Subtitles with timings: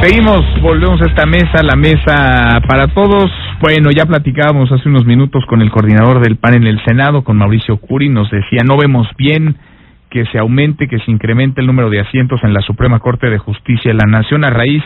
[0.00, 3.32] Seguimos, volvemos a esta mesa, la mesa para todos.
[3.60, 7.36] Bueno, ya platicábamos hace unos minutos con el coordinador del PAN en el Senado, con
[7.36, 9.56] Mauricio Curi, nos decía, no vemos bien
[10.08, 13.38] que se aumente, que se incremente el número de asientos en la Suprema Corte de
[13.38, 14.84] Justicia de la Nación a raíz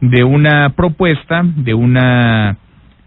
[0.00, 2.56] de una propuesta, de una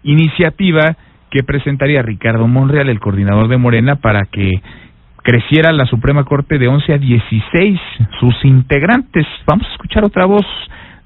[0.04, 0.96] iniciativa
[1.28, 4.62] que presentaría Ricardo Monreal, el coordinador de Morena, para que
[5.24, 7.80] creciera la Suprema Corte de 11 a 16
[8.20, 9.26] sus integrantes.
[9.44, 10.46] Vamos a escuchar otra voz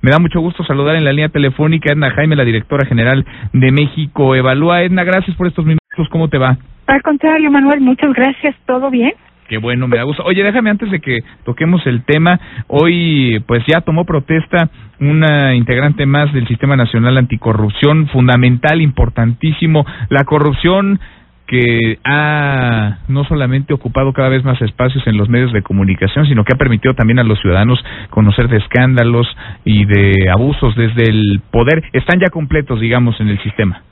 [0.03, 3.25] me da mucho gusto saludar en la línea telefónica a Edna Jaime, la directora general
[3.53, 4.83] de México Evalúa.
[4.83, 6.09] Edna, gracias por estos minutos.
[6.11, 6.59] ¿Cómo te va?
[6.89, 8.57] Al contrario, Manuel, muchas gracias.
[8.67, 9.13] ¿Todo bien?
[9.49, 10.25] Qué bueno, me da gusto.
[10.25, 16.07] Oye, déjame antes de que toquemos el tema, hoy pues ya tomó protesta una integrante
[16.07, 19.85] más del Sistema Nacional Anticorrupción, fundamental, importantísimo.
[20.09, 20.99] La corrupción
[21.47, 26.45] que ha no solamente ocupado cada vez más espacios en los medios de comunicación, sino
[26.45, 29.27] que ha permitido también a los ciudadanos conocer de escándalos
[29.65, 31.83] y de abusos desde el poder.
[31.93, 33.83] Están ya completos, digamos, en el sistema.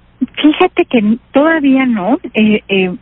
[0.40, 2.18] Fíjate que todavía no.
[2.34, 2.94] Eh, eh,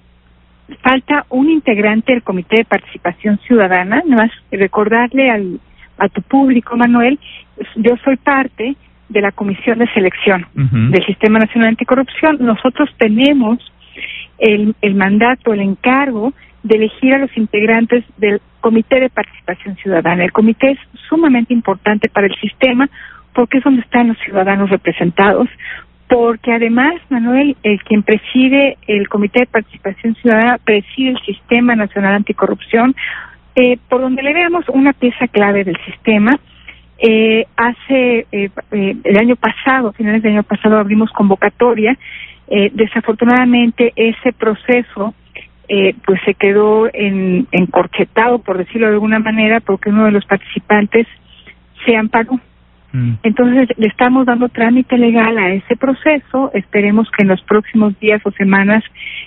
[0.83, 4.03] falta un integrante del Comité de Participación Ciudadana.
[4.07, 5.61] Nada más recordarle al,
[5.99, 7.19] a tu público, Manuel,
[7.77, 8.77] yo soy parte
[9.09, 12.39] de la Comisión de Selección del Sistema Nacional Anticorrupción.
[12.41, 13.59] Nosotros tenemos
[14.39, 20.25] el, el mandato, el encargo de elegir a los integrantes del Comité de Participación Ciudadana.
[20.25, 22.89] El comité es sumamente importante para el sistema
[23.35, 25.49] porque es donde están los ciudadanos representados,
[26.09, 32.15] porque además, Manuel, el quien preside el Comité de Participación Ciudadana preside el Sistema Nacional
[32.15, 32.97] Anticorrupción,
[33.55, 36.39] eh, por donde le veamos una pieza clave del sistema.
[37.01, 41.97] Eh, hace eh, eh el año pasado, finales del año pasado, abrimos convocatoria
[42.51, 45.15] eh, desafortunadamente ese proceso
[45.69, 50.25] eh, pues se quedó en, encorchetado, por decirlo de alguna manera, porque uno de los
[50.25, 51.07] participantes
[51.85, 52.41] se amparó.
[52.93, 53.15] Mm.
[53.23, 56.51] Entonces le estamos dando trámite legal a ese proceso.
[56.55, 58.83] Esperemos que en los próximos días o semanas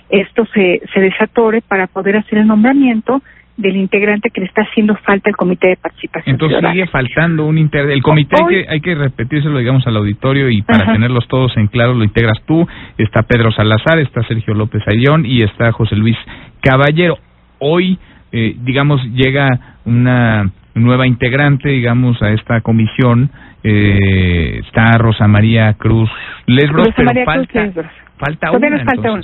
[0.08, 3.22] esto se, se desatore para poder hacer el nombramiento
[3.56, 6.34] del integrante que le está haciendo falta el comité de participación.
[6.34, 7.94] Entonces sigue faltando un integrante.
[7.94, 11.66] El comité hay, que, hay que repetírselo, digamos, al auditorio y para tenerlos todos en
[11.66, 12.66] claro lo integras tú.
[12.96, 16.16] Está Pedro Salazar, está Sergio López Ayón y está José Luis
[16.62, 17.18] Caballero.
[17.58, 17.98] Hoy,
[18.32, 19.48] eh, digamos, llega
[19.84, 23.30] una nueva integrante, digamos, a esta comisión.
[23.64, 26.10] Eh, está Rosa María Cruz
[26.46, 27.86] Lesbros, Rosa María falta, Cruz
[28.18, 28.84] falta una.
[28.84, 29.22] falta una.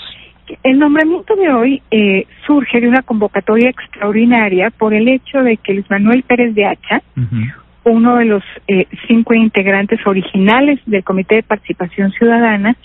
[0.63, 5.75] El nombramiento de hoy eh, surge de una convocatoria extraordinaria por el hecho de que
[5.75, 7.03] Luis Manuel Pérez de Hacha,
[7.85, 12.77] uno de los eh, cinco integrantes originales del Comité de Participación Ciudadana,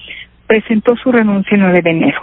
[0.47, 2.21] presentó su renuncia el 9 de enero.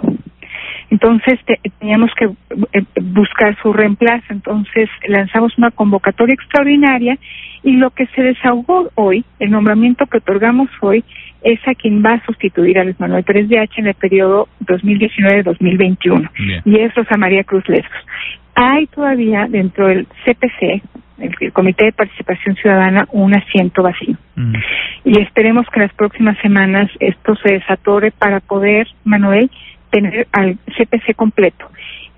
[0.90, 1.38] Entonces
[1.78, 2.26] teníamos que
[2.72, 7.16] eh, buscar su reemplazo, entonces lanzamos una convocatoria extraordinaria
[7.62, 11.04] y lo que se desahogó hoy, el nombramiento que otorgamos hoy,
[11.42, 14.48] es a quien va a sustituir a Luis Manuel Pérez de H en el periodo
[14.66, 16.30] 2019-2021
[16.64, 18.06] y es Rosa María Cruz Lescos.
[18.54, 20.82] Hay todavía dentro del CPC,
[21.18, 24.16] el, Comité de Participación Ciudadana, un asiento vacío.
[24.36, 24.54] Mm.
[25.04, 29.50] Y esperemos que en las próximas semanas esto se desatore para poder, Manuel,
[29.90, 31.68] tener al CPC completo.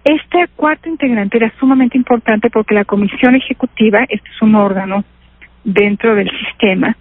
[0.05, 5.05] Este cuarto integrante era sumamente importante porque la Comisión Ejecutiva, este es un órgano
[5.65, 6.97] dentro del sistema,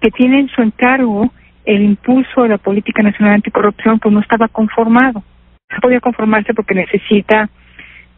[0.00, 1.32] que tiene en su encargo
[1.64, 5.22] el impulso de la política nacional anticorrupción, pues no estaba conformado.
[5.70, 7.48] No podía conformarse porque necesita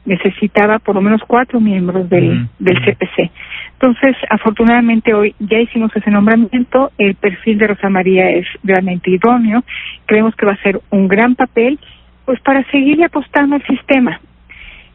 [0.06, 3.30] necesitaba por lo menos cuatro miembros del, del CPC.
[3.74, 9.62] Entonces, afortunadamente hoy ya hicimos ese nombramiento, el perfil de Rosa María es realmente idóneo,
[10.06, 11.78] creemos que va a ser un gran papel,
[12.24, 14.20] pues para seguir apostando al sistema.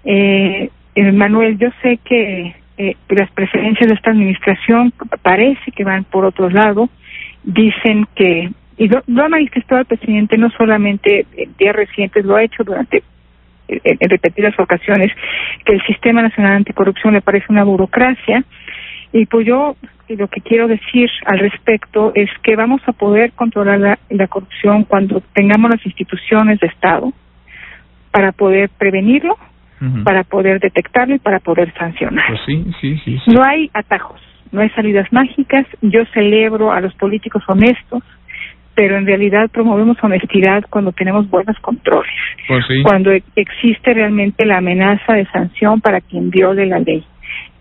[0.03, 4.91] Eh, eh, Manuel, yo sé que eh, las preferencias de esta administración
[5.21, 6.89] parece que van por otro lado,
[7.43, 12.43] dicen que, y lo, ha manifestado el presidente no solamente en días recientes, lo ha
[12.43, 13.03] hecho durante
[13.83, 15.11] en, repetidas ocasiones
[15.65, 18.43] que el Sistema Nacional Anticorrupción le parece una burocracia
[19.13, 19.75] y pues yo
[20.09, 25.21] lo que quiero decir al respecto es que vamos a poder controlar la, corrupción cuando
[25.33, 27.13] tengamos las instituciones de Estado
[28.11, 29.37] para poder prevenirlo,
[30.03, 32.27] para poder detectarlo y para poder sancionar.
[32.27, 35.65] Pues sí, sí, sí, No hay atajos, no hay salidas mágicas.
[35.81, 38.03] Yo celebro a los políticos honestos,
[38.75, 42.11] pero en realidad promovemos honestidad cuando tenemos buenos controles,
[42.47, 47.03] pues cuando e-, existe realmente la amenaza de sanción para quien viole la ley.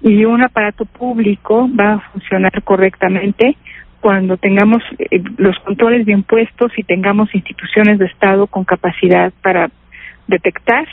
[0.02, 3.56] Y un aparato público va a funcionar correctamente
[4.00, 9.70] cuando tengamos eh, los controles bien puestos y tengamos instituciones de Estado con capacidad para
[10.26, 10.86] detectar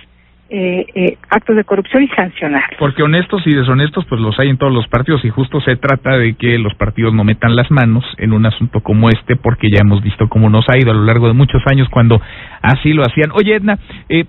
[0.49, 2.63] eh, eh, actos de corrupción y sancionar.
[2.79, 6.17] Porque honestos y deshonestos, pues los hay en todos los partidos y justo se trata
[6.17, 9.79] de que los partidos no metan las manos en un asunto como este, porque ya
[9.81, 12.21] hemos visto cómo nos ha ido a lo largo de muchos años cuando
[12.61, 13.31] así lo hacían.
[13.33, 13.77] Oye, Edna,
[14.09, 14.25] eh,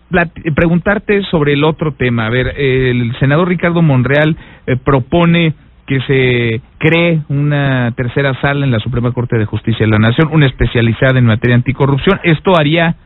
[0.54, 2.26] preguntarte sobre el otro tema.
[2.26, 4.36] A ver, el senador Ricardo Monreal
[4.66, 5.54] eh, propone
[5.86, 10.28] que se cree una tercera sala en la Suprema Corte de Justicia de la Nación,
[10.32, 12.20] una especializada en materia anticorrupción.
[12.24, 12.96] Esto haría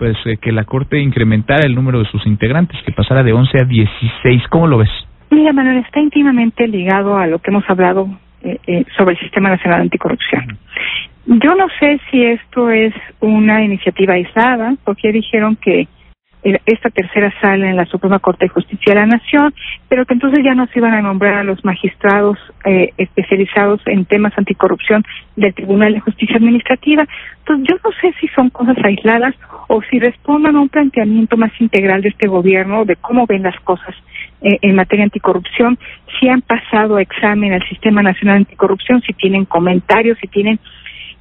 [0.00, 3.58] pues eh, que la Corte incrementara el número de sus integrantes, que pasara de 11
[3.60, 4.48] a 16.
[4.48, 4.88] ¿Cómo lo ves?
[5.30, 8.08] Mira, Manuel, está íntimamente ligado a lo que hemos hablado
[8.42, 10.56] eh, eh, sobre el Sistema Nacional Anticorrupción.
[11.26, 15.86] Yo no sé si esto es una iniciativa aislada, porque dijeron que
[16.42, 19.54] esta tercera sala en la Suprema Corte de Justicia de la Nación,
[19.88, 24.04] pero que entonces ya no se iban a nombrar a los magistrados eh, especializados en
[24.04, 25.04] temas anticorrupción
[25.36, 27.06] del Tribunal de Justicia Administrativa.
[27.40, 29.34] Entonces, yo no sé si son cosas aisladas
[29.68, 33.58] o si respondan a un planteamiento más integral de este gobierno de cómo ven las
[33.60, 33.94] cosas
[34.42, 35.78] eh, en materia anticorrupción,
[36.18, 40.58] si han pasado examen al Sistema Nacional Anticorrupción, si tienen comentarios, si tienen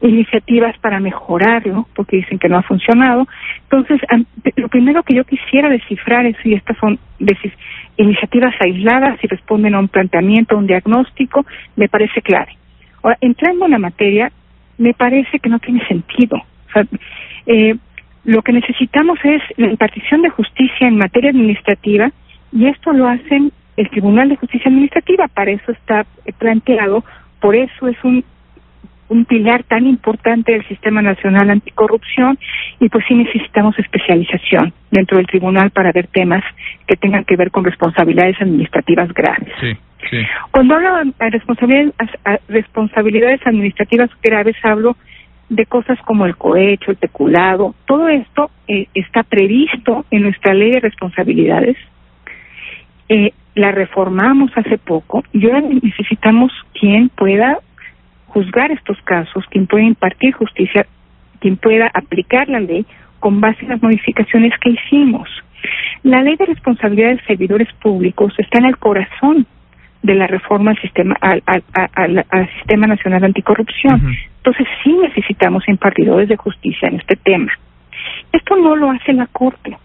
[0.02, 3.28] iniciativas para mejorarlo, porque dicen que no ha funcionado.
[3.64, 4.02] Entonces,
[4.56, 7.00] lo primero que yo quisiera descifrar es si estas son
[7.98, 12.56] iniciativas aisladas, si responden a un planteamiento, a un diagnóstico, me parece clave.
[13.04, 14.32] Ahora, entrando en la materia,
[14.78, 16.38] me parece que no tiene sentido.
[16.38, 16.86] O sea,
[17.46, 17.76] eh,
[18.24, 22.12] lo que necesitamos es la impartición de justicia en materia administrativa
[22.52, 26.06] y esto lo hacen el Tribunal de Justicia Administrativa, para eso está
[26.38, 27.04] planteado,
[27.40, 28.26] por eso es un
[29.10, 32.38] un pilar tan importante del Sistema Nacional Anticorrupción
[32.80, 36.44] y pues sí necesitamos especialización dentro del tribunal para ver temas
[36.88, 39.52] que tengan que ver con responsabilidades administrativas graves.
[39.60, 39.76] Sí,
[40.10, 40.18] sí.
[40.52, 41.94] Cuando hablo de responsabilidades,
[42.48, 44.96] responsabilidades administrativas graves hablo
[45.50, 50.72] de cosas como el cohecho, el peculado, todo esto eh, está previsto en nuestra ley
[50.72, 51.76] de responsabilidades.
[53.10, 57.58] Eh, la reformamos hace poco y ahora necesitamos quien pueda
[58.30, 60.86] juzgar estos casos, quien pueda impartir justicia,
[61.40, 62.86] quien pueda aplicar la ley
[63.20, 65.30] con base en las modificaciones que hicimos.
[66.04, 69.46] La ley de responsabilidad de servidores públicos está en el corazón
[70.02, 71.44] de la reforma al sistema al,
[71.74, 74.16] al, sistema nacional anticorrupción.
[74.38, 77.52] Entonces sí necesitamos impartidores de justicia en este tema.
[78.32, 79.78] Esto no lo hace la Corte.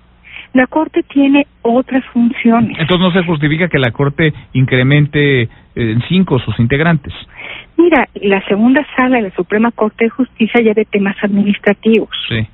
[0.55, 2.79] La Corte tiene otras funciones.
[2.79, 7.13] Entonces no se justifica que la Corte incremente en cinco sus integrantes.
[7.77, 12.11] Mira, la segunda sala de la Suprema Corte de Justicia ya de temas administrativos.
[12.29, 12.47] Sí.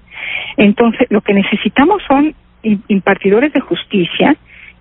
[0.57, 2.35] Entonces, lo que necesitamos son
[2.89, 4.37] impartidores de justicia,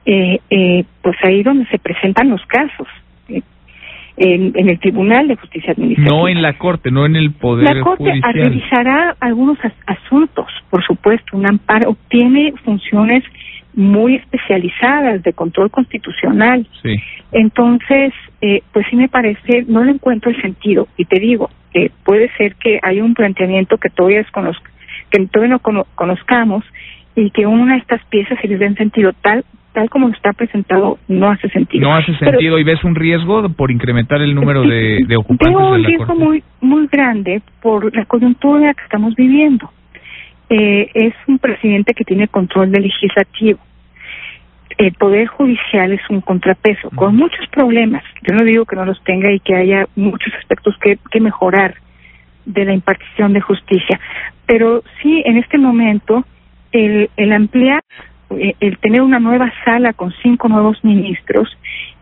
[0.05, 2.87] eh, eh, pues ahí donde se presentan los casos.
[4.19, 6.17] Eh, en, en, el Tribunal de Justicia Administrativa.
[6.17, 8.33] No en la Corte, no en el Poder La Corte Judicial.
[8.33, 11.37] revisará algunos asuntos, por supuesto.
[11.37, 13.23] Un amparo tiene funciones
[13.73, 16.67] muy especializadas de control constitucional.
[16.83, 16.95] Sí.
[17.31, 20.87] Entonces, eh, pues sí me parece, no le encuentro el sentido.
[20.97, 24.25] Y te digo, que puede ser que hay un planteamiento que todavía,
[25.11, 26.65] que todavía no conozcamos
[27.15, 30.97] y que una de estas piezas se les den sentido tal tal como está presentado
[31.07, 31.87] no hace sentido.
[31.87, 35.55] No hace sentido y ves un riesgo por incrementar el número de, de ocupantes.
[35.55, 39.69] Veo un riesgo muy muy grande por la coyuntura que estamos viviendo.
[40.49, 43.59] Eh, es un presidente que tiene control del legislativo
[44.79, 48.01] el Poder Judicial es un contrapeso con muchos problemas.
[48.21, 51.75] Yo no digo que no los tenga y que haya muchos aspectos que, que mejorar
[52.45, 53.99] de la impartición de justicia,
[54.45, 56.25] pero sí en este momento
[56.71, 57.83] el, el ampliar,
[58.29, 61.49] el tener una nueva sala con cinco nuevos ministros,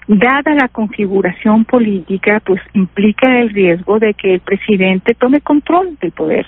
[0.07, 6.11] dada la configuración política, pues implica el riesgo de que el presidente tome control del
[6.11, 6.45] poder.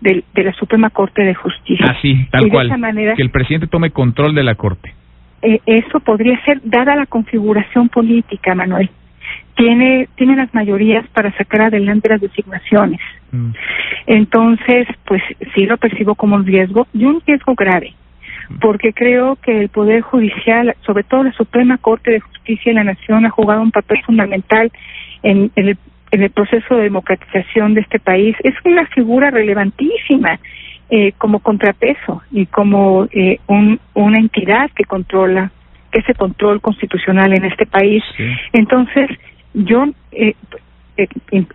[0.00, 1.86] De, de la Suprema Corte de Justicia.
[1.90, 2.70] Así, tal cual.
[3.16, 4.94] que el presidente tome control de la Corte.
[5.42, 8.90] Eh, eso podría ser dada la configuración política, Manuel.
[9.56, 13.00] Tiene, tiene las mayorías para sacar adelante las designaciones.
[13.32, 13.50] Mm.
[14.06, 15.20] Entonces, pues
[15.54, 17.92] sí lo percibo como un riesgo y un riesgo grave,
[18.60, 22.84] porque creo que el Poder Judicial, sobre todo la Suprema Corte de Justicia de la
[22.84, 24.70] Nación, ha jugado un papel fundamental
[25.22, 25.78] en, en, el,
[26.10, 28.36] en el proceso de democratización de este país.
[28.42, 30.38] Es una figura relevantísima
[30.90, 35.52] eh, como contrapeso y como eh, un, una entidad que controla
[35.92, 38.02] ese control constitucional en este país.
[38.52, 39.10] Entonces,
[39.54, 40.34] yo eh,
[40.96, 41.08] eh,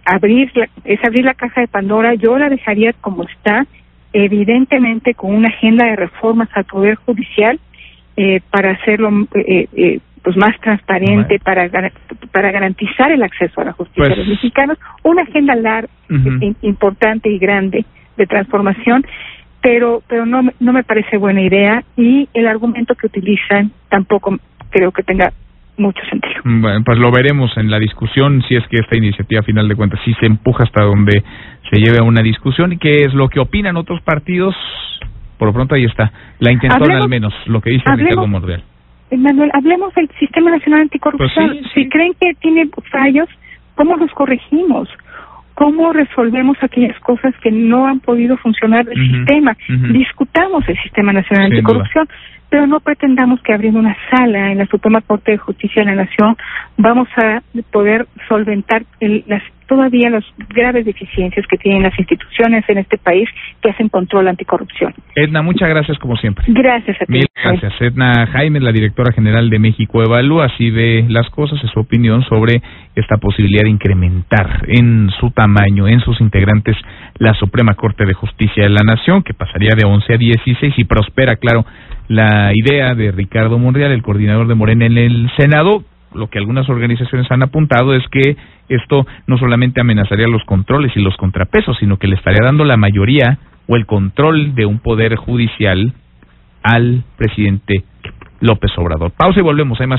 [0.05, 0.51] abrir
[0.83, 3.65] es abrir la caja de Pandora, yo la dejaría como está,
[4.13, 7.60] evidentemente con una agenda de reformas al poder judicial
[8.15, 11.70] eh, para hacerlo eh, eh, pues más transparente, para
[12.32, 15.89] para garantizar el acceso a la justicia de los mexicanos, una agenda larga,
[16.62, 19.03] importante y grande de transformación
[19.63, 24.38] pero pero no no me parece buena idea y el argumento que utilizan tampoco
[24.70, 25.34] creo que tenga
[25.77, 26.41] mucho sentido.
[26.43, 29.75] Bueno, pues lo veremos en la discusión si es que esta iniciativa, a final de
[29.75, 31.23] cuentas, sí se empuja hasta donde
[31.71, 34.55] se lleve a una discusión y qué es lo que opinan otros partidos.
[35.37, 38.63] Por lo pronto ahí está, la intención al menos, lo que dice Ricardo Monreal.
[39.11, 41.49] Manuel, hablemos del Sistema Nacional Anticorrupción.
[41.49, 43.27] Pues si creen que tiene fallos,
[43.75, 44.89] ¿cómo los corregimos?
[45.55, 49.55] ¿Cómo resolvemos aquellas cosas que no han podido funcionar del sistema?
[49.91, 52.07] Discutamos el Sistema Nacional Anticorrupción
[52.53, 56.03] pero no pretendamos que abriendo una sala en la Suprema Corte de Justicia de la
[56.03, 56.38] Nación
[56.77, 57.41] vamos a
[57.72, 59.41] poder solventar las
[59.73, 63.27] todavía las graves deficiencias que tienen las instituciones en este país
[63.61, 64.93] que hacen control anticorrupción.
[65.15, 66.45] Edna, muchas gracias como siempre.
[66.47, 67.13] Gracias a ti.
[67.13, 67.73] Mil gracias.
[67.79, 72.23] Edna Jaime, la directora general de México Evalúa, así ve las cosas, es su opinión
[72.25, 72.61] sobre
[72.95, 76.77] esta posibilidad de incrementar en su tamaño, en sus integrantes,
[77.17, 80.83] la Suprema Corte de Justicia de la Nación, que pasaría de 11 a 16 y
[80.83, 81.65] prospera, claro,
[82.07, 85.83] la idea de Ricardo Monreal, el coordinador de Morena en el Senado,
[86.15, 88.38] lo que algunas organizaciones han apuntado es que
[88.70, 92.77] esto no solamente amenazaría los controles y los contrapesos, sino que le estaría dando la
[92.77, 95.93] mayoría o el control de un poder judicial
[96.63, 97.84] al presidente
[98.39, 99.12] López Obrador.
[99.12, 99.91] Pausa y volvemos, hay más.